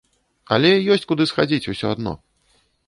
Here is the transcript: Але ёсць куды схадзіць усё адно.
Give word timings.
Але 0.57 0.71
ёсць 0.95 1.05
куды 1.11 1.29
схадзіць 1.33 1.69
усё 1.75 1.95
адно. 1.95 2.17